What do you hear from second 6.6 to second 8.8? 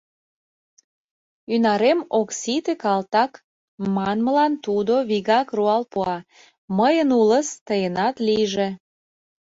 «Мыйын улыс, тыйынат лийже!»